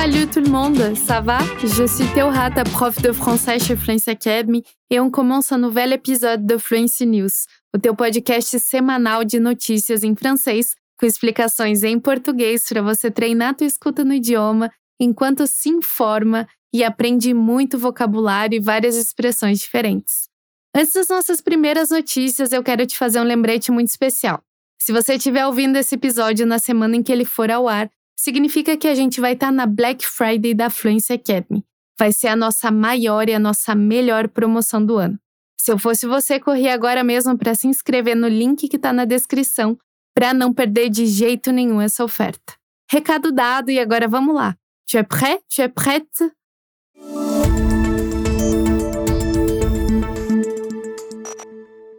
Salut 0.00 0.30
tout 0.30 0.40
le 0.40 0.50
monde, 0.50 0.96
ça 0.96 1.20
va? 1.20 1.40
Je 1.62 1.86
suis 1.86 2.06
Théorat, 2.14 2.50
ta 2.50 2.64
prof 2.64 3.02
de 3.02 3.12
français 3.12 3.58
chez 3.58 3.76
Fluency 3.76 4.08
Academy, 4.08 4.64
e 4.90 4.98
on 4.98 5.10
commence 5.10 5.52
un 5.52 5.58
nouvel 5.58 5.92
épisode 5.92 6.46
de 6.46 6.56
Fluency 6.56 7.04
News, 7.04 7.44
o 7.74 7.78
teu 7.78 7.94
podcast 7.94 8.58
semanal 8.60 9.26
de 9.26 9.38
notícias 9.38 10.02
em 10.02 10.16
francês, 10.16 10.74
com 10.98 11.04
explicações 11.04 11.84
em 11.84 12.00
português 12.00 12.66
para 12.66 12.80
você 12.80 13.10
treinar 13.10 13.54
tua 13.54 13.66
escuta 13.66 14.02
no 14.02 14.14
idioma 14.14 14.70
enquanto 14.98 15.46
se 15.46 15.68
informa 15.68 16.48
e 16.72 16.82
aprende 16.82 17.34
muito 17.34 17.78
vocabulário 17.78 18.56
e 18.56 18.58
várias 18.60 18.96
expressões 18.96 19.58
diferentes. 19.58 20.30
Antes 20.74 20.94
das 20.94 21.08
nossas 21.08 21.42
primeiras 21.42 21.90
notícias, 21.90 22.52
eu 22.52 22.62
quero 22.62 22.86
te 22.86 22.96
fazer 22.96 23.20
um 23.20 23.24
lembrete 23.24 23.70
muito 23.70 23.88
especial. 23.88 24.42
Se 24.80 24.92
você 24.92 25.16
estiver 25.16 25.46
ouvindo 25.46 25.76
esse 25.76 25.94
episódio 25.94 26.46
na 26.46 26.58
semana 26.58 26.96
em 26.96 27.02
que 27.02 27.12
ele 27.12 27.26
for 27.26 27.50
ao 27.50 27.68
ar, 27.68 27.90
significa 28.20 28.76
que 28.76 28.86
a 28.86 28.94
gente 28.94 29.18
vai 29.18 29.32
estar 29.32 29.46
tá 29.46 29.52
na 29.52 29.64
Black 29.64 30.06
Friday 30.06 30.52
da 30.52 30.68
Fluency 30.68 31.14
Academy. 31.14 31.64
Vai 31.98 32.12
ser 32.12 32.28
a 32.28 32.36
nossa 32.36 32.70
maior 32.70 33.26
e 33.30 33.34
a 33.34 33.38
nossa 33.38 33.74
melhor 33.74 34.28
promoção 34.28 34.84
do 34.84 34.98
ano. 34.98 35.18
Se 35.58 35.72
eu 35.72 35.78
fosse 35.78 36.06
você, 36.06 36.38
corria 36.38 36.74
agora 36.74 37.02
mesmo 37.02 37.36
para 37.38 37.54
se 37.54 37.66
inscrever 37.66 38.14
no 38.14 38.28
link 38.28 38.68
que 38.68 38.76
está 38.76 38.92
na 38.92 39.06
descrição 39.06 39.76
para 40.14 40.34
não 40.34 40.52
perder 40.52 40.90
de 40.90 41.06
jeito 41.06 41.50
nenhum 41.50 41.80
essa 41.80 42.04
oferta. 42.04 42.54
Recado 42.90 43.32
dado 43.32 43.70
e 43.70 43.78
agora 43.78 44.06
vamos 44.06 44.34
lá. 44.34 44.54
Tu 44.86 44.98
es 44.98 45.06
prêt? 45.06 45.40
Tu 45.48 45.62
es 45.62 45.72
prête? 45.72 46.30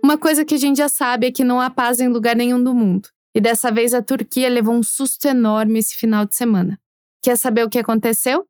Uma 0.03 0.17
coisa 0.19 0.45
que 0.45 0.53
a 0.53 0.57
gente 0.57 0.77
já 0.77 0.89
sabe 0.89 1.27
é 1.27 1.31
que 1.31 1.43
não 1.43 1.59
há 1.59 1.69
paz 1.69 1.99
em 1.99 2.09
lugar 2.09 2.35
nenhum 2.35 2.63
do 2.63 2.75
mundo. 2.75 3.09
E 3.33 3.39
dessa 3.39 3.71
vez 3.71 3.93
a 3.93 4.01
Turquia 4.01 4.49
levou 4.49 4.73
um 4.73 4.83
susto 4.83 5.27
enorme 5.27 5.79
esse 5.79 5.95
final 5.95 6.25
de 6.25 6.35
semana. 6.35 6.77
Quer 7.21 7.37
saber 7.37 7.63
o 7.63 7.69
que 7.69 7.79
aconteceu? 7.79 8.45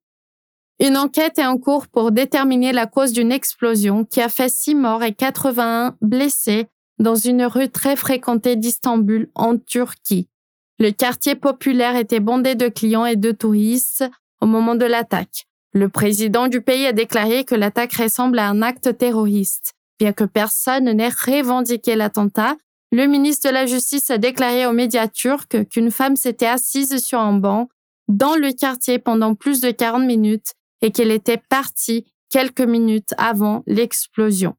Une 0.80 0.98
enquête 0.98 1.38
est 1.38 1.46
en 1.46 1.60
cours 1.60 1.88
pour 1.88 2.12
déterminer 2.12 2.72
la 2.72 2.88
cause 2.88 3.12
d'une 3.12 3.32
explosion 3.32 4.04
qui 4.04 4.20
a 4.20 4.30
fait 4.30 4.50
6 4.50 4.74
morts 4.74 5.04
et 5.04 5.14
81 5.14 5.96
blessés 6.02 6.68
dans 6.98 7.16
une 7.16 7.44
rue 7.44 7.70
très 7.70 7.96
fréquentée 7.96 8.56
d'Istanbul, 8.56 9.30
en 9.36 9.58
Turquie. 9.58 10.28
Le 10.80 10.90
quartier 10.90 11.36
populaire 11.36 11.96
était 11.96 12.20
bondé 12.20 12.56
de 12.56 12.68
clients 12.68 13.06
et 13.06 13.16
de 13.16 13.32
touristes 13.32 14.04
au 14.42 14.48
moment 14.48 14.74
de 14.74 14.86
l'attaque. 14.86 15.46
Le 15.74 15.88
président 15.90 16.48
du 16.48 16.62
pays 16.62 16.88
a 16.88 16.94
déclaré 16.94 17.44
que 17.44 17.54
l'attaque 17.54 17.94
ressemble 17.94 18.40
à 18.40 18.50
un 18.50 18.64
acte 18.64 18.98
terroriste. 18.98 19.74
Bien 20.00 20.14
que 20.14 20.24
personne 20.24 20.92
n'ait 20.92 21.10
revendiqué 21.10 21.96
l'attentat, 21.96 22.56
le 22.92 23.06
ministre 23.08 23.50
de 23.50 23.54
la 23.54 23.66
Justice 23.66 24.10
a 24.10 24.18
déclaré 24.18 24.66
aux 24.66 24.74
médias 24.74 25.08
turcs 25.08 25.68
qu'une 25.70 25.92
femme 25.92 26.16
s'était 26.16 26.48
assise 26.48 26.98
sur 26.98 27.20
un 27.20 27.34
banc 27.34 27.70
dans 28.08 28.36
le 28.36 28.52
quartier 28.52 29.00
pendant 29.00 29.36
plus 29.36 29.62
de 29.62 29.72
40 29.72 30.06
minutes 30.06 30.54
et 30.82 30.92
qu'elle 30.92 31.12
était 31.12 31.42
partie 31.50 32.06
quelques 32.30 32.62
minutes 32.62 33.14
avant 33.18 33.64
l'explosion. 33.68 34.56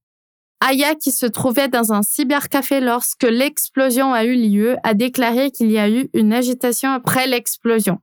Aya, 0.60 0.94
qui 0.94 1.10
se 1.10 1.26
trouvait 1.26 1.68
dans 1.68 1.92
un 1.92 2.02
cybercafé 2.02 2.80
lorsque 2.80 3.24
l'explosion 3.24 4.14
a 4.14 4.24
eu 4.24 4.36
lieu, 4.36 4.76
a 4.84 4.94
déclaré 4.94 5.50
qu'il 5.50 5.70
y 5.70 5.78
a 5.78 5.90
eu 5.90 6.08
une 6.14 6.32
agitation 6.32 6.90
après 6.90 7.26
l'explosion. 7.26 7.98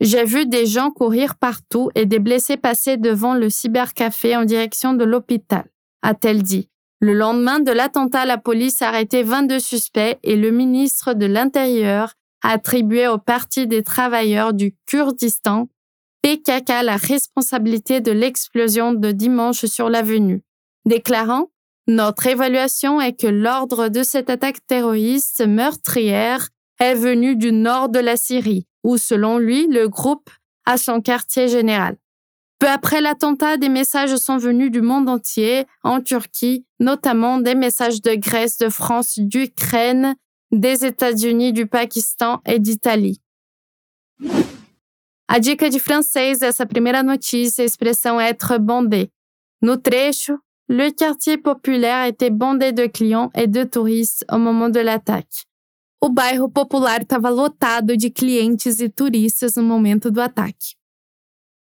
J'ai 0.00 0.24
vu 0.24 0.46
des 0.46 0.66
gens 0.66 0.90
courir 0.90 1.36
partout 1.36 1.90
et 1.94 2.06
des 2.06 2.18
blessés 2.18 2.56
passer 2.56 2.96
devant 2.98 3.34
le 3.34 3.50
cybercafé 3.50 4.36
en 4.36 4.44
direction 4.44 4.92
de 4.92 5.04
l'hôpital 5.04 5.64
a-t-elle 6.02 6.42
dit. 6.42 6.68
Le 7.02 7.14
lendemain 7.14 7.60
de 7.60 7.72
l'attentat, 7.72 8.26
la 8.26 8.36
police 8.36 8.82
a 8.82 8.88
arrêté 8.88 9.22
22 9.22 9.58
suspects 9.58 10.18
et 10.22 10.36
le 10.36 10.50
ministre 10.50 11.14
de 11.14 11.24
l'Intérieur 11.24 12.12
a 12.42 12.50
attribué 12.50 13.08
au 13.08 13.16
Parti 13.16 13.66
des 13.66 13.82
travailleurs 13.82 14.52
du 14.52 14.76
Kurdistan, 14.86 15.68
PKK, 16.22 16.68
la 16.84 16.96
responsabilité 16.96 18.02
de 18.02 18.12
l'explosion 18.12 18.92
de 18.92 19.12
dimanche 19.12 19.64
sur 19.64 19.88
l'avenue, 19.88 20.42
déclarant 20.84 21.50
Notre 21.86 22.26
évaluation 22.26 23.00
est 23.00 23.18
que 23.18 23.26
l'ordre 23.26 23.88
de 23.88 24.02
cette 24.02 24.28
attaque 24.28 24.66
terroriste 24.66 25.46
meurtrière 25.46 26.48
est 26.80 26.94
venu 26.94 27.34
du 27.34 27.52
nord 27.52 27.88
de 27.88 27.98
la 27.98 28.18
Syrie, 28.18 28.66
où 28.84 28.98
selon 28.98 29.38
lui, 29.38 29.66
le 29.68 29.88
groupe 29.88 30.28
a 30.66 30.76
son 30.76 31.00
quartier 31.00 31.48
général. 31.48 31.96
Peu 32.60 32.68
après 32.68 33.00
l'attentat, 33.00 33.56
des 33.56 33.70
messages 33.70 34.14
sont 34.16 34.36
venus 34.36 34.70
du 34.70 34.82
monde 34.82 35.08
entier, 35.08 35.64
en 35.82 36.02
Turquie, 36.02 36.66
notamment 36.78 37.38
des 37.38 37.54
messages 37.54 38.02
de 38.02 38.14
Grèce, 38.14 38.58
de 38.58 38.68
France, 38.68 39.18
d'Ukraine, 39.18 40.14
des 40.52 40.84
États-Unis, 40.84 41.54
du 41.54 41.66
Pakistan 41.66 42.42
et 42.44 42.58
d'Italie. 42.58 43.22
A 45.26 45.40
dica 45.40 45.70
de 45.70 45.78
francês 45.78 46.40
dessa 46.40 46.66
primeira 46.66 47.02
notícia, 47.02 47.62
a 47.62 47.66
expressão 47.66 48.20
être 48.20 48.58
bondé. 48.58 49.10
No 49.62 49.78
trecho, 49.78 50.36
le 50.68 50.90
quartier 50.90 51.38
populaire 51.38 52.08
était 52.08 52.30
bondé 52.30 52.72
de 52.72 52.86
clients 52.88 53.30
et 53.34 53.46
de 53.46 53.64
touristes 53.64 54.26
au 54.30 54.36
moment 54.36 54.68
de 54.68 54.80
l'attaque. 54.80 55.46
O 55.98 56.10
bairro 56.10 56.50
popular 56.50 57.00
estava 57.00 57.30
lotado 57.30 57.96
de 57.96 58.10
clientes 58.10 58.80
e 58.80 58.88
turistas 58.90 59.56
no 59.56 59.62
momento 59.62 60.10
do 60.10 60.20
ataque. 60.20 60.79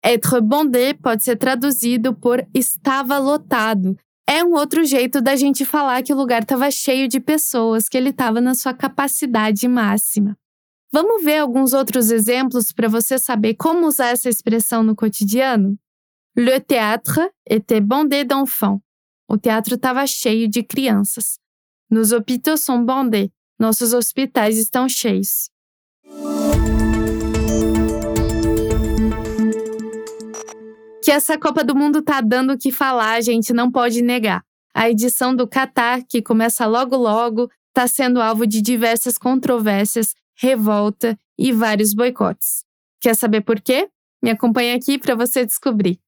Être 0.03 0.41
bondé 0.41 0.93
pode 0.93 1.23
ser 1.23 1.35
traduzido 1.35 2.13
por 2.13 2.45
estava 2.53 3.17
lotado. 3.17 3.97
É 4.27 4.43
um 4.43 4.53
outro 4.53 4.83
jeito 4.83 5.21
da 5.21 5.35
gente 5.35 5.65
falar 5.65 6.03
que 6.03 6.13
o 6.13 6.15
lugar 6.15 6.43
estava 6.43 6.69
cheio 6.71 7.07
de 7.07 7.19
pessoas, 7.19 7.89
que 7.89 7.97
ele 7.97 8.09
estava 8.09 8.39
na 8.39 8.53
sua 8.53 8.73
capacidade 8.73 9.67
máxima. 9.67 10.37
Vamos 10.91 11.23
ver 11.23 11.39
alguns 11.39 11.73
outros 11.73 12.11
exemplos 12.11 12.71
para 12.71 12.87
você 12.87 13.19
saber 13.19 13.55
como 13.55 13.87
usar 13.87 14.09
essa 14.09 14.29
expressão 14.29 14.83
no 14.83 14.95
cotidiano? 14.95 15.77
Le 16.35 16.59
théâtre 16.59 17.29
était 17.47 17.81
bondé 17.81 18.23
d'enfants. 18.23 18.79
O 19.27 19.37
teatro 19.37 19.75
estava 19.75 20.05
cheio 20.07 20.47
de 20.47 20.63
crianças. 20.63 21.37
Nos 21.89 22.11
hôpitaux 22.11 22.59
sont 22.59 22.83
bondés. 22.83 23.29
Nossos 23.59 23.93
hospitais 23.93 24.57
estão 24.57 24.87
cheios. 24.87 25.49
Que 31.03 31.11
essa 31.11 31.37
Copa 31.37 31.63
do 31.63 31.75
Mundo 31.75 32.01
tá 32.01 32.21
dando 32.21 32.53
o 32.53 32.57
que 32.57 32.71
falar, 32.71 33.13
a 33.13 33.21
gente 33.21 33.53
não 33.53 33.71
pode 33.71 34.01
negar. 34.01 34.43
A 34.73 34.89
edição 34.89 35.35
do 35.35 35.47
Qatar, 35.47 36.03
que 36.07 36.21
começa 36.21 36.65
logo 36.65 36.95
logo, 36.95 37.49
está 37.69 37.87
sendo 37.87 38.21
alvo 38.21 38.45
de 38.45 38.61
diversas 38.61 39.17
controvérsias, 39.17 40.13
revolta 40.35 41.17
e 41.37 41.51
vários 41.51 41.93
boicotes. 41.93 42.63
Quer 43.01 43.15
saber 43.15 43.41
por 43.41 43.61
quê? 43.61 43.89
Me 44.21 44.31
acompanhe 44.31 44.73
aqui 44.73 44.97
para 44.97 45.15
você 45.15 45.45
descobrir. 45.45 45.99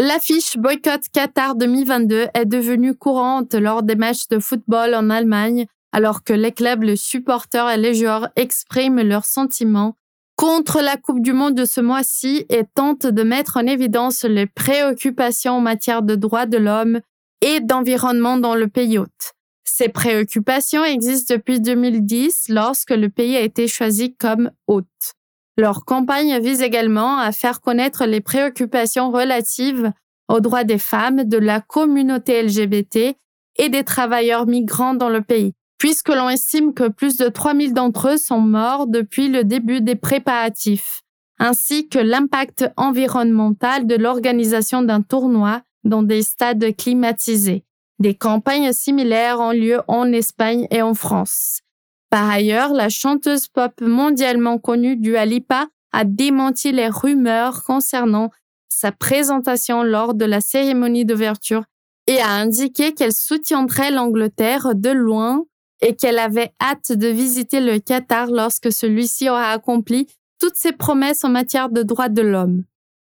L'affiche 0.00 0.58
Boycott 0.58 1.08
Qatar 1.10 1.54
2022 1.54 2.28
est 2.34 2.46
devenue 2.46 2.94
courante 2.94 3.54
lors 3.54 3.82
des 3.82 3.96
matchs 3.96 4.26
de 4.28 4.40
football 4.40 4.94
en 4.94 5.10
Allemagne, 5.10 5.66
alors 5.92 6.24
que 6.24 6.32
les 6.32 6.50
clubs, 6.50 6.82
les 6.82 6.96
supporters 6.96 7.70
et 7.70 7.76
les 7.76 7.94
joueurs 7.94 8.28
expriment 8.34 9.02
leurs 9.02 9.24
sentiments 9.24 9.96
contre 10.36 10.80
la 10.80 10.96
Coupe 10.96 11.20
du 11.20 11.32
Monde 11.32 11.54
de 11.54 11.64
ce 11.64 11.80
mois-ci 11.80 12.46
et 12.48 12.64
tente 12.74 13.06
de 13.06 13.22
mettre 13.22 13.56
en 13.56 13.66
évidence 13.66 14.24
les 14.24 14.46
préoccupations 14.46 15.54
en 15.54 15.60
matière 15.60 16.02
de 16.02 16.14
droits 16.14 16.46
de 16.46 16.58
l'homme 16.58 17.00
et 17.40 17.60
d'environnement 17.60 18.36
dans 18.36 18.54
le 18.54 18.68
pays 18.68 18.98
hôte. 18.98 19.32
Ces 19.64 19.88
préoccupations 19.88 20.84
existent 20.84 21.34
depuis 21.34 21.60
2010 21.60 22.46
lorsque 22.48 22.90
le 22.90 23.08
pays 23.08 23.36
a 23.36 23.40
été 23.40 23.66
choisi 23.68 24.14
comme 24.14 24.50
hôte. 24.66 25.14
Leur 25.56 25.84
campagne 25.84 26.40
vise 26.40 26.62
également 26.62 27.18
à 27.18 27.32
faire 27.32 27.60
connaître 27.60 28.06
les 28.06 28.20
préoccupations 28.20 29.10
relatives 29.10 29.92
aux 30.28 30.40
droits 30.40 30.64
des 30.64 30.78
femmes, 30.78 31.24
de 31.24 31.38
la 31.38 31.60
communauté 31.60 32.42
LGBT 32.42 33.16
et 33.56 33.68
des 33.68 33.84
travailleurs 33.84 34.46
migrants 34.46 34.94
dans 34.94 35.08
le 35.10 35.20
pays 35.20 35.54
puisque 35.84 36.08
l'on 36.08 36.30
estime 36.30 36.72
que 36.72 36.88
plus 36.88 37.18
de 37.18 37.28
3000 37.28 37.74
d'entre 37.74 38.14
eux 38.14 38.16
sont 38.16 38.40
morts 38.40 38.86
depuis 38.86 39.28
le 39.28 39.44
début 39.44 39.82
des 39.82 39.96
préparatifs, 39.96 41.02
ainsi 41.38 41.90
que 41.90 41.98
l'impact 41.98 42.64
environnemental 42.78 43.86
de 43.86 43.94
l'organisation 43.94 44.80
d'un 44.80 45.02
tournoi 45.02 45.60
dans 45.84 46.02
des 46.02 46.22
stades 46.22 46.74
climatisés. 46.74 47.66
Des 47.98 48.14
campagnes 48.14 48.72
similaires 48.72 49.40
ont 49.40 49.50
lieu 49.50 49.82
en 49.86 50.10
Espagne 50.10 50.66
et 50.70 50.80
en 50.80 50.94
France. 50.94 51.60
Par 52.08 52.30
ailleurs, 52.30 52.72
la 52.72 52.88
chanteuse 52.88 53.48
pop 53.48 53.78
mondialement 53.82 54.56
connue 54.56 54.96
Dua 54.96 55.26
Lipa 55.26 55.66
a 55.92 56.04
démenti 56.04 56.72
les 56.72 56.88
rumeurs 56.88 57.62
concernant 57.62 58.30
sa 58.70 58.90
présentation 58.90 59.82
lors 59.82 60.14
de 60.14 60.24
la 60.24 60.40
cérémonie 60.40 61.04
d'ouverture 61.04 61.64
et 62.06 62.20
a 62.20 62.30
indiqué 62.30 62.94
qu'elle 62.94 63.12
soutiendrait 63.12 63.90
l'Angleterre 63.90 64.74
de 64.74 64.88
loin 64.88 65.44
et 65.80 65.94
qu'elle 65.94 66.18
avait 66.18 66.52
hâte 66.60 66.92
de 66.92 67.08
visiter 67.08 67.60
le 67.60 67.78
Qatar 67.78 68.26
lorsque 68.28 68.72
celui-ci 68.72 69.28
aura 69.28 69.50
accompli 69.50 70.06
toutes 70.38 70.56
ses 70.56 70.72
promesses 70.72 71.24
en 71.24 71.28
matière 71.28 71.70
de 71.70 71.82
droits 71.82 72.08
de 72.08 72.22
l'homme. 72.22 72.64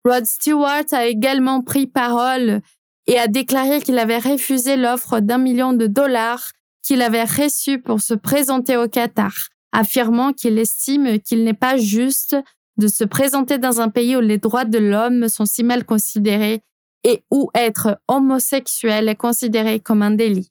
Rod 0.06 0.26
Stewart 0.26 0.86
a 0.92 1.06
également 1.06 1.62
pris 1.62 1.88
parole 1.88 2.62
et 3.08 3.20
a 3.20 3.28
déclaré 3.28 3.82
qu'il 3.82 3.98
avait 3.98 4.20
refusé 4.20 4.78
l'offre 4.78 5.20
d'un 5.20 5.38
million 5.38 5.74
de 5.74 5.88
dollars 5.88 6.52
qu'il 6.84 7.02
avait 7.02 7.24
reçue 7.24 7.80
pour 7.80 8.02
se 8.02 8.14
présenter 8.14 8.78
au 8.78 8.88
Qatar, 8.88 9.34
affirmant 9.72 10.34
qu'il 10.34 10.58
estime 10.58 11.20
qu'il 11.20 11.44
n'est 11.44 11.54
pas 11.54 11.78
juste 11.78 12.36
de 12.78 12.88
se 12.88 13.04
présenter 13.04 13.58
dans 13.58 13.82
un 13.82 13.90
pays 13.90 14.16
où 14.16 14.22
les 14.22 14.38
droits 14.38 14.66
de 14.66 14.80
l'homme 14.80 15.28
sont 15.28 15.46
si 15.46 15.64
mal 15.64 15.86
considérés 15.86 16.62
et 17.04 17.24
où 17.32 17.50
être 17.54 18.00
homossexuel 18.08 19.10
é 19.10 19.16
considerado 19.16 19.82
como 19.84 20.06
um 20.06 20.16
delito. 20.16 20.50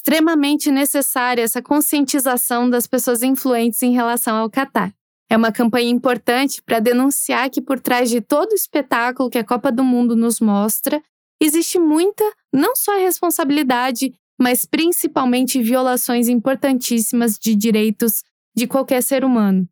Extremamente 0.00 0.70
necessária 0.70 1.42
essa 1.42 1.60
conscientização 1.60 2.70
das 2.70 2.86
pessoas 2.86 3.22
influentes 3.22 3.82
em 3.82 3.92
relação 3.92 4.34
ao 4.34 4.48
Catar. 4.48 4.94
É 5.28 5.36
uma 5.36 5.52
campanha 5.52 5.90
importante 5.90 6.62
para 6.62 6.80
denunciar 6.80 7.50
que 7.50 7.60
por 7.60 7.78
trás 7.78 8.08
de 8.08 8.22
todo 8.22 8.52
o 8.52 8.54
espetáculo 8.54 9.28
que 9.28 9.36
a 9.36 9.44
Copa 9.44 9.70
do 9.70 9.84
Mundo 9.84 10.16
nos 10.16 10.40
mostra, 10.40 11.02
existe 11.38 11.78
muita, 11.78 12.24
não 12.50 12.74
só 12.74 12.98
responsabilidade, 12.98 14.14
mas 14.40 14.64
principalmente 14.64 15.62
violações 15.62 16.28
importantíssimas 16.28 17.34
de 17.38 17.54
direitos 17.54 18.22
de 18.56 18.66
qualquer 18.66 19.02
ser 19.02 19.22
humano. 19.22 19.68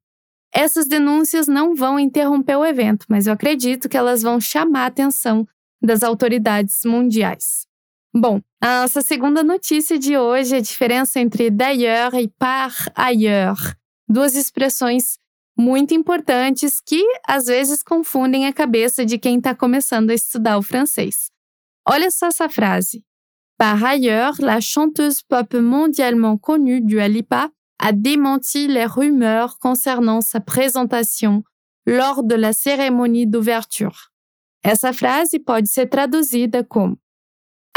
Essas 0.53 0.87
denúncias 0.87 1.49
não 1.49 1.75
vão 1.75 1.99
interromper 1.99 2.57
o 2.57 2.67
evento, 2.67 3.07
mas 3.09 3.27
eu 3.27 3.33
acredito 3.33 3.89
que 3.89 3.97
elas 3.97 4.21
vão 4.21 4.39
chamar 4.39 4.83
a 4.83 4.87
atenção 4.89 5.49
das 5.81 6.03
autoridades 6.03 6.81
mundiais. 6.85 7.68
Bom, 8.15 8.41
a 8.61 8.83
nossa 8.83 9.03
segunda 9.03 9.43
notícia 9.43 9.99
de 9.99 10.17
hoje 10.17 10.55
é 10.55 10.59
a 10.59 10.63
diferença 10.63 11.21
entre 11.21 11.51
d'ailleurs 11.51 12.15
e 12.15 12.29
par 12.39 12.75
ailleurs, 12.95 13.75
duas 14.09 14.35
expressões 14.35 15.19
muito 15.57 15.93
importantes 15.93 16.81
que 16.81 17.05
às 17.27 17.47
vezes 17.47 17.83
confundem 17.83 18.47
a 18.47 18.53
cabeça 18.53 19.05
de 19.05 19.19
quem 19.19 19.37
está 19.39 19.55
começando 19.55 20.11
a 20.11 20.15
estudar 20.15 20.57
o 20.57 20.63
francês. 20.63 21.31
Olha 21.87 22.11
só 22.11 22.29
essa 22.29 22.49
frase. 22.49 23.05
Par 23.59 23.85
ailleurs, 23.85 24.39
la 24.39 24.61
chanteuse 24.61 25.23
pop 25.29 25.61
mondialement 25.61 26.39
connue 26.39 26.81
Dua 26.81 27.09
Lipa 27.09 27.51
a 27.79 27.93
démenti 27.93 28.69
les 28.69 28.87
rumeurs 28.87 29.59
concernant 29.59 30.21
sa 30.21 30.41
présentation 30.41 31.43
lors 31.87 32.23
de 32.23 32.37
la 32.37 32.53
cérémonie 32.53 33.27
d'ouverture. 33.27 34.11
Essa 34.63 34.93
frase 34.93 35.39
pode 35.41 35.69
ser 35.69 35.87
traduzida 35.87 36.63
como: 36.63 36.97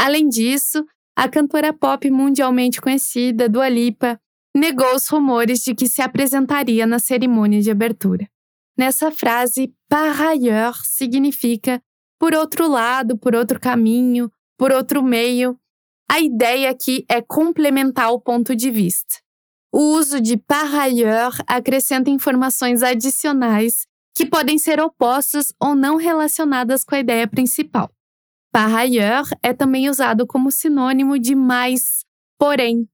Além 0.02 0.28
disso, 0.28 0.84
a 1.16 1.28
cantora 1.28 1.72
pop 1.72 2.10
mundialmente 2.10 2.80
conhecida 2.80 3.48
Dua 3.48 3.68
Lipa 3.68 4.18
negou 4.52 4.96
os 4.96 5.06
rumores 5.06 5.60
de 5.60 5.76
que 5.76 5.86
se 5.86 6.02
apresentaria 6.02 6.84
na 6.88 6.98
cerimônia 6.98 7.62
de 7.62 7.70
abertura. 7.70 8.28
Nessa 8.76 9.12
frase, 9.12 9.72
par 9.88 10.20
ailleurs 10.20 10.80
significa 10.88 11.80
por 12.18 12.34
outro 12.34 12.68
lado, 12.68 13.16
por 13.16 13.36
outro 13.36 13.60
caminho, 13.60 14.28
por 14.58 14.72
outro 14.72 15.04
meio. 15.04 15.56
A 16.10 16.18
ideia 16.18 16.70
aqui 16.70 17.04
é 17.08 17.22
complementar 17.22 18.10
o 18.10 18.20
ponto 18.20 18.56
de 18.56 18.72
vista. 18.72 19.20
O 19.72 19.94
uso 19.96 20.20
de 20.20 20.36
par 20.36 20.74
ailleurs 20.74 21.38
acrescenta 21.46 22.10
informações 22.10 22.82
adicionais 22.82 23.86
que 24.16 24.26
podem 24.26 24.58
ser 24.58 24.80
opostas 24.80 25.52
ou 25.62 25.76
não 25.76 25.94
relacionadas 25.94 26.82
com 26.82 26.96
a 26.96 26.98
ideia 26.98 27.28
principal. 27.28 27.88
Par 28.52 28.74
ailleurs 28.74 29.30
é 29.42 29.54
também 29.54 29.88
usado 29.88 30.26
como 30.26 30.50
sinônimo 30.50 31.18
de 31.18 31.34
mais, 31.34 32.04
porém. 32.38 32.86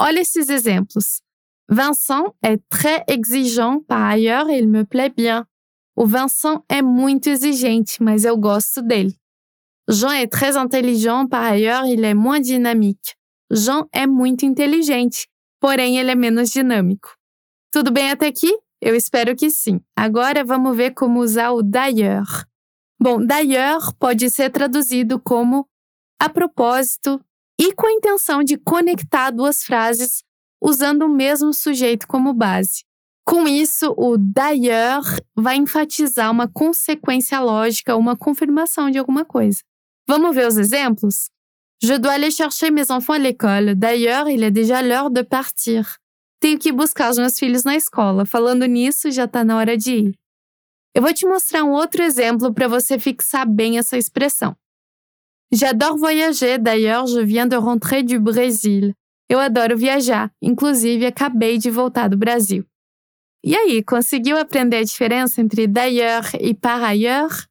Olha 0.00 0.20
esses 0.20 0.48
exemplos. 0.48 1.20
Vincent 1.68 2.34
est 2.42 2.62
très 2.70 3.04
exigeant, 3.06 3.80
par 3.86 4.02
ailleurs, 4.02 4.48
il 4.50 4.66
me 4.66 4.84
plaît 4.84 5.12
bien. 5.14 5.46
O 5.94 6.06
Vincent 6.06 6.64
é 6.68 6.82
muito 6.82 7.28
exigente, 7.28 8.02
mas 8.02 8.24
eu 8.24 8.36
gosto 8.36 8.82
dele. 8.82 9.14
Jean 9.88 10.12
est 10.12 10.32
très 10.32 10.56
intelligent, 10.56 11.28
par 11.28 11.44
ailleurs, 11.44 11.86
il 11.86 12.02
est 12.04 12.14
moins 12.14 12.40
dynamique. 12.40 13.14
Jean 13.50 13.86
é 13.92 14.06
muito 14.06 14.44
inteligente, 14.46 15.28
porém 15.60 15.98
ele 15.98 16.10
é 16.10 16.14
menos 16.14 16.50
dinâmico. 16.50 17.14
Tudo 17.70 17.92
bem 17.92 18.10
até 18.10 18.26
aqui? 18.26 18.52
Eu 18.80 18.96
espero 18.96 19.36
que 19.36 19.50
sim. 19.50 19.80
Agora 19.94 20.44
vamos 20.44 20.76
ver 20.76 20.92
como 20.92 21.20
usar 21.20 21.52
o 21.52 21.62
d'ailleurs. 21.62 22.46
Bom, 23.00 23.24
d'ailleurs 23.24 23.92
pode 23.98 24.30
ser 24.30 24.50
traduzido 24.50 25.20
como 25.20 25.66
a 26.18 26.28
propósito 26.28 27.20
e 27.58 27.72
com 27.72 27.86
a 27.86 27.92
intenção 27.92 28.42
de 28.42 28.56
conectar 28.56 29.30
duas 29.30 29.62
frases 29.62 30.22
usando 30.62 31.02
o 31.02 31.08
mesmo 31.08 31.52
sujeito 31.52 32.06
como 32.06 32.32
base. 32.32 32.84
Com 33.26 33.46
isso, 33.46 33.94
o 33.96 34.16
d'ailleurs 34.18 35.20
vai 35.34 35.56
enfatizar 35.56 36.30
uma 36.30 36.46
consequência 36.46 37.40
lógica, 37.40 37.96
uma 37.96 38.16
confirmação 38.16 38.90
de 38.90 38.98
alguma 38.98 39.24
coisa. 39.24 39.60
Vamos 40.06 40.34
ver 40.34 40.46
os 40.46 40.58
exemplos? 40.58 41.30
Je 41.82 41.98
dois 41.98 42.14
aller 42.14 42.30
chercher 42.30 42.70
mes 42.70 42.90
enfants 42.90 43.14
à 43.14 43.18
l'école. 43.18 43.74
D'ailleurs, 43.74 44.28
il 44.28 44.42
est 44.42 44.50
déjà 44.50 44.82
l'heure 44.82 45.10
de 45.10 45.22
partir. 45.22 45.84
Tenho 46.40 46.58
que 46.58 46.72
buscar 46.72 47.10
os 47.10 47.18
meus 47.18 47.38
filhos 47.38 47.64
na 47.64 47.76
escola. 47.76 48.26
Falando 48.26 48.66
nisso, 48.66 49.10
já 49.10 49.24
está 49.24 49.42
na 49.42 49.56
hora 49.56 49.76
de 49.76 49.92
ir. 49.92 50.14
Eu 50.96 51.02
vou 51.02 51.12
te 51.12 51.26
mostrar 51.26 51.64
um 51.64 51.72
outro 51.72 52.04
exemplo 52.04 52.54
para 52.54 52.68
você 52.68 53.00
fixar 53.00 53.44
bem 53.44 53.78
essa 53.78 53.98
expressão. 53.98 54.56
J'adore 55.52 55.98
voyager, 55.98 56.56
d'ailleurs, 56.56 57.10
je 57.10 57.24
viens 57.24 57.48
de 57.48 57.56
rentrer 57.56 58.04
du 58.04 58.20
Brésil. 58.20 58.94
Eu 59.28 59.40
adoro 59.40 59.76
viajar, 59.76 60.30
inclusive 60.40 61.04
acabei 61.04 61.58
de 61.58 61.68
voltar 61.68 62.08
do 62.08 62.16
Brasil. 62.16 62.64
E 63.42 63.56
aí, 63.56 63.82
conseguiu 63.82 64.38
aprender 64.38 64.76
a 64.76 64.84
diferença 64.84 65.40
entre 65.40 65.66
d'ailleurs 65.66 66.32
e 66.40 66.54
par 66.54 66.80
ailleurs? 66.80 67.48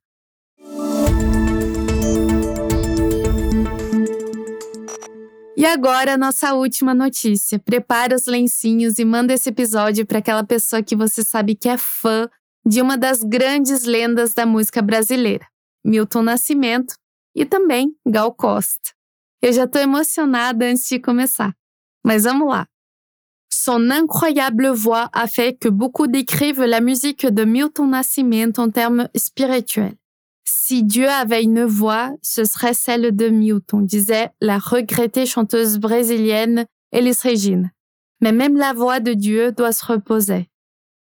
E 5.57 5.65
agora, 5.65 6.17
nossa 6.17 6.53
última 6.53 6.93
notícia. 6.93 7.59
Prepara 7.59 8.15
os 8.15 8.25
lencinhos 8.25 8.99
e 8.99 9.05
manda 9.05 9.33
esse 9.33 9.49
episódio 9.49 10.05
para 10.05 10.19
aquela 10.19 10.45
pessoa 10.45 10.81
que 10.81 10.95
você 10.95 11.23
sabe 11.23 11.55
que 11.55 11.67
é 11.67 11.77
fã 11.77 12.29
de 12.65 12.81
uma 12.81 12.97
das 12.97 13.23
grandes 13.23 13.83
lendas 13.83 14.33
da 14.33 14.45
música 14.45 14.81
brasileira, 14.81 15.45
Milton 15.83 16.23
Nascimento 16.23 16.95
e 17.35 17.45
também 17.45 17.95
Gal 18.05 18.33
Costa. 18.33 18.91
Eu 19.41 19.51
já 19.51 19.65
estou 19.65 19.81
emocionada 19.81 20.65
antes 20.65 20.87
de 20.87 20.99
começar, 20.99 21.53
mas 22.03 22.23
vamos 22.23 22.47
lá. 22.47 22.67
Son 23.51 23.91
incroyable 23.91 24.71
voix 24.73 25.09
a 25.13 25.27
fait 25.27 25.53
que 25.53 25.69
beaucoup 25.69 26.07
décrivent 26.07 26.65
la 26.65 26.81
musique 26.81 27.29
de 27.29 27.45
Milton 27.45 27.87
Nascimento 27.87 28.61
en 28.61 28.71
termes 28.71 29.09
spirituels. 29.15 29.95
Si 30.45 30.83
Dieu 30.83 31.09
avait 31.09 31.43
une 31.43 31.65
voix, 31.65 32.11
ce 32.21 32.45
serait 32.45 32.73
celle 32.73 33.15
de 33.15 33.29
Milton, 33.29 33.85
disait 33.85 34.31
la 34.41 34.57
regrettée 34.57 35.25
chanteuse 35.25 35.77
brésilienne 35.77 36.65
Elis 36.91 37.19
Regina. 37.23 37.69
Mais 38.21 38.31
même 38.31 38.57
la 38.57 38.73
voix 38.73 38.99
de 38.99 39.13
Dieu 39.13 39.51
doit 39.51 39.71
se 39.71 39.85
reposer. 39.85 40.49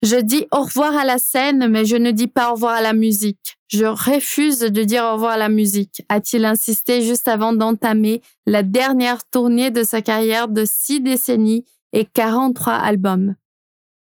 Je 0.03 0.17
dis 0.17 0.45
au 0.51 0.61
revoir 0.61 0.95
à 0.95 1.05
la 1.05 1.17
scène, 1.17 1.67
mais 1.69 1.85
je 1.85 1.95
ne 1.95 2.11
dis 2.11 2.27
pas 2.27 2.51
au 2.51 2.53
revoir 2.53 2.75
à 2.75 2.81
la 2.81 2.93
musique. 2.93 3.57
Je 3.67 3.85
refuse 3.85 4.59
de 4.59 4.83
dire 4.83 5.03
au 5.03 5.13
revoir 5.13 5.31
à 5.31 5.37
la 5.37 5.49
musique, 5.49 6.03
a-t-il 6.07 6.45
insisté 6.45 7.01
juste 7.01 7.27
avant 7.27 7.51
d'entamer 7.51 8.21
la 8.45 8.63
dernière 8.63 9.25
tournée 9.25 9.71
de 9.71 9.83
sa 9.83 10.01
carrière 10.01 10.47
de 10.47 10.63
six 10.65 11.01
décennies 11.01 11.65
et 11.93 12.05
43 12.05 12.73
albums. 12.73 13.35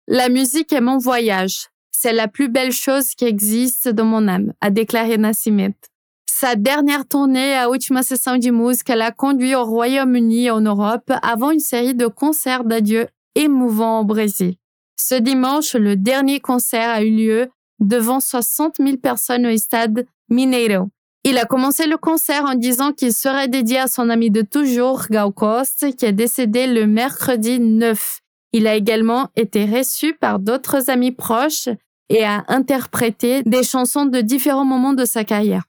La 0.08 0.30
musique 0.30 0.74
est 0.74 0.82
mon 0.82 0.98
voyage, 0.98 1.68
c'est 1.92 2.14
la 2.14 2.28
plus 2.28 2.50
belle 2.50 2.72
chose 2.72 3.10
qui 3.14 3.26
existe 3.26 3.88
dans 3.88 4.06
mon 4.06 4.28
âme, 4.28 4.54
a 4.62 4.72
déclaré 4.72 5.18
Nascimento. 5.18 5.92
Sa 6.26 6.56
dernière 6.56 7.08
tournée, 7.08 7.54
à 7.56 7.70
última 7.70 8.02
sessão 8.02 8.40
de 8.40 8.50
música, 8.50 8.96
l'a 8.96 9.12
conduit 9.12 9.54
au 9.54 9.64
Royaume-Uni 9.64 10.46
et 10.46 10.52
en 10.52 10.62
Europe 10.62 11.12
avant 11.22 11.52
une 11.52 11.60
série 11.60 11.94
de 11.94 12.08
concerts 12.08 12.64
d'adieu 12.64 13.08
émouvants 13.36 14.00
au 14.00 14.06
Brésil. 14.06 14.56
Ce 15.04 15.16
dimanche, 15.16 15.74
le 15.74 15.96
dernier 15.96 16.40
concert 16.40 16.88
a 16.92 17.02
eu 17.02 17.10
lieu 17.10 17.50
devant 17.80 18.20
60 18.20 18.76
000 18.80 18.98
personnes 18.98 19.48
au 19.48 19.58
stade 19.58 20.06
Mineiro. 20.30 20.90
Il 21.24 21.40
a 21.40 21.46
commencé 21.46 21.88
le 21.88 21.98
concert 21.98 22.46
en 22.46 22.54
disant 22.54 22.94
qu'il 22.94 23.12
serait 23.12 23.48
dédié 23.48 23.80
à 23.80 23.88
son 23.88 24.12
ami 24.12 24.30
de 24.30 24.44
toujours, 24.44 25.08
Gal 25.10 25.32
Costa, 25.32 25.92
qui 25.92 26.06
est 26.06 26.14
décédé 26.14 26.68
le 26.68 26.86
mercredi 26.86 27.60
9. 27.60 28.20
Il 28.54 28.68
a 28.68 28.76
également 28.76 29.30
été 29.36 29.66
reçu 29.66 30.14
par 30.14 30.38
d'autres 30.38 30.92
amis 30.92 31.12
proches 31.12 31.68
et 32.10 32.24
a 32.24 32.46
interprété 32.48 33.42
des 33.42 33.64
chansons 33.64 34.06
de 34.06 34.22
différents 34.22 34.66
moments 34.66 34.94
de 34.94 35.06
sa 35.06 35.24
carrière. 35.24 35.64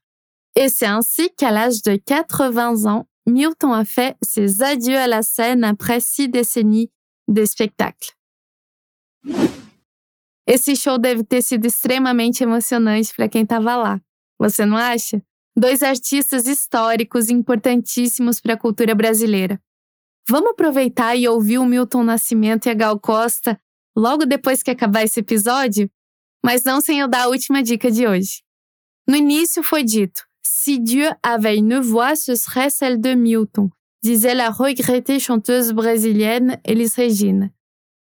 Et 0.57 0.69
c'est 0.69 0.85
ainsi 0.85 1.31
qu'à 1.39 1.51
l'âge 1.51 1.83
de 1.83 1.97
80 1.97 2.85
ans, 2.85 3.07
Milton 3.27 3.73
a 3.73 3.87
fait 3.87 4.15
ses 4.21 4.62
adieux 4.62 4.99
à 4.99 5.07
la 5.07 5.23
scène 5.23 5.65
après 5.65 6.01
six 6.01 6.29
décennies 6.29 6.91
de 7.29 7.47
spectacle. 7.47 8.15
Esse 10.47 10.76
show 10.76 10.99
deve 10.99 11.25
ter 11.25 11.43
sido 11.43 11.67
extremamente 11.67 12.43
emocionante 12.43 13.14
para 13.14 13.29
quem 13.29 13.43
estava 13.43 13.76
lá. 13.76 14.00
Você 14.38 14.67
não 14.67 14.76
acha? 14.76 15.23
Dois 15.57 15.83
artistas 15.83 16.47
históricos 16.47 17.31
importantíssimos 17.31 18.41
para 18.41 18.55
a 18.55 18.59
cultura 18.59 18.95
brasileira. 18.95 19.61
Vamos 20.29 20.50
aproveitar 20.50 21.17
e 21.17 21.29
ouvir 21.29 21.59
o 21.59 21.64
Milton 21.64 22.05
Nascimento 22.05 22.67
e 22.67 22.71
a 22.71 22.75
Gal 22.75 22.99
Costa 22.99 23.61
logo 23.97 24.25
depois 24.25 24.62
que 24.62 24.71
acabar 24.71 25.05
esse 25.05 25.21
episódio? 25.21 25.91
mas 26.45 26.64
não 26.64 26.81
sem 26.81 26.99
eu 26.99 27.09
dar 27.09 27.23
a 27.23 27.29
última 27.29 27.62
dica 27.62 27.91
de 27.91 28.07
hoje. 28.07 28.43
No 29.07 29.17
início 29.17 29.62
foi 29.62 29.85
dito: 29.85 30.23
Si 30.43 30.79
Dieu 30.79 31.11
avait 31.23 31.57
une 31.57 31.81
voix, 31.81 32.17
ce 32.17 32.35
serait 32.35 32.71
celle 32.71 33.00
de 33.00 33.14
Milton, 33.14 33.71
disait 34.02 34.35
la 34.35 34.50
regrettée 34.50 35.21
chanteuse 35.21 35.73
brésilienne 35.73 36.61
Elis 36.64 36.95
Regina. 36.97 37.52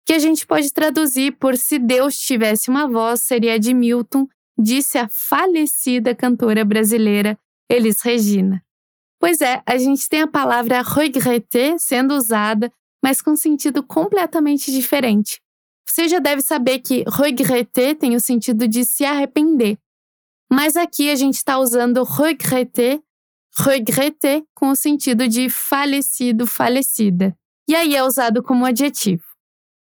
Que 0.05 0.13
a 0.13 0.19
gente 0.19 0.45
pode 0.45 0.71
traduzir 0.71 1.33
por 1.33 1.57
se 1.57 1.77
Deus 1.77 2.17
tivesse 2.17 2.69
uma 2.69 2.87
voz, 2.87 3.21
seria 3.21 3.59
de 3.59 3.73
Milton, 3.73 4.27
disse 4.57 4.97
a 4.97 5.07
falecida 5.09 6.15
cantora 6.15 6.65
brasileira 6.65 7.37
Elis 7.69 8.01
Regina. 8.01 8.63
Pois 9.19 9.39
é, 9.39 9.61
a 9.65 9.77
gente 9.77 10.09
tem 10.09 10.21
a 10.21 10.27
palavra 10.27 10.81
regretter 10.81 11.77
sendo 11.77 12.15
usada, 12.15 12.71
mas 13.03 13.21
com 13.21 13.35
sentido 13.35 13.83
completamente 13.83 14.71
diferente. 14.71 15.39
Você 15.87 16.07
já 16.07 16.19
deve 16.19 16.41
saber 16.41 16.79
que 16.79 17.03
regretter 17.07 17.95
tem 17.95 18.15
o 18.15 18.19
sentido 18.19 18.67
de 18.67 18.85
se 18.85 19.03
arrepender. 19.05 19.77
Mas 20.51 20.75
aqui 20.75 21.09
a 21.09 21.15
gente 21.15 21.35
está 21.35 21.59
usando 21.59 22.03
regretter, 22.03 23.01
regretter 23.57 24.43
com 24.55 24.69
o 24.69 24.75
sentido 24.75 25.27
de 25.27 25.49
falecido, 25.49 26.47
falecida. 26.47 27.35
E 27.69 27.75
aí 27.75 27.95
é 27.95 28.03
usado 28.03 28.41
como 28.41 28.65
adjetivo. 28.65 29.23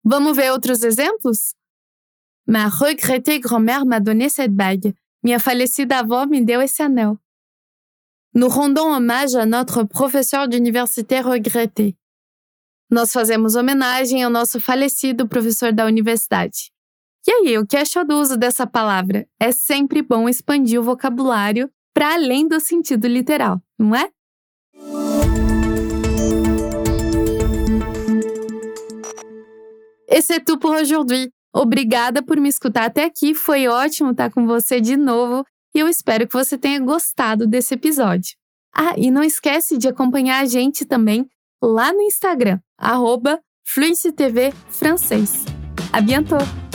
Vamos 0.04 0.36
ver 0.36 0.52
outros 0.52 0.84
exemplos? 0.84 1.54
Ma 2.48 2.68
regrettée 2.68 3.40
grand-mère 3.40 3.86
m'a 3.86 4.00
donné 4.00 4.30
cette 4.30 4.54
bague. 4.54 4.96
Minha 5.24 5.40
falecida 5.40 6.00
avó 6.00 6.26
me 6.26 6.42
deu 6.42 6.62
esse 6.62 6.82
anel. 6.82 7.18
Nous 8.34 8.50
rendons 8.50 8.94
hommage 8.94 9.36
à 9.36 9.46
notre 9.46 9.84
professeur 9.84 10.48
d'université 10.48 11.22
regretté. 11.22 11.96
Nós 12.90 13.12
fazemos 13.12 13.56
homenagem 13.56 14.24
ao 14.24 14.30
nosso 14.30 14.60
falecido 14.60 15.28
professor 15.28 15.72
da 15.72 15.86
universidade. 15.86 16.72
E 17.28 17.32
aí, 17.32 17.58
o 17.58 17.66
que 17.66 17.78
achou 17.78 18.06
do 18.06 18.20
uso 18.20 18.36
dessa 18.36 18.66
palavra? 18.66 19.28
É 19.40 19.52
sempre 19.52 20.02
bom 20.02 20.28
expandir 20.28 20.80
o 20.80 20.84
vocabulário 20.84 21.70
para 21.94 22.16
além 22.16 22.48
do 22.48 22.60
sentido 22.60 23.08
literal, 23.08 23.62
não 23.78 23.96
é? 23.96 24.10
Et 30.12 30.22
c'est 30.22 30.44
tout 30.44 30.60
pour 30.60 30.72
aujourd'hui. 30.72 31.32
Obrigada 31.54 32.22
por 32.22 32.38
me 32.38 32.50
escutar 32.50 32.86
até 32.86 33.06
aqui, 33.06 33.34
foi 33.34 33.68
ótimo 33.68 34.12
estar 34.12 34.30
com 34.32 34.46
você 34.46 34.80
de 34.80 34.96
novo 34.96 35.46
e 35.76 35.80
eu 35.80 35.88
espero 35.88 36.28
que 36.28 36.34
você 36.34 36.58
tenha 36.58 36.80
gostado 36.80 37.48
desse 37.48 37.74
episódio. 37.74 38.36
Ah, 38.74 38.94
e 38.98 39.12
não 39.12 39.24
esquece 39.24 39.78
de 39.78 39.88
acompanhar 39.88 40.42
a 40.42 40.46
gente 40.46 40.86
também 40.86 41.28
lá 41.62 41.92
no 41.92 42.02
Instagram, 42.02 42.60
arroba 42.78 43.40
Francês. 43.66 45.46
A 45.92 46.00
bientôt! 46.00 46.71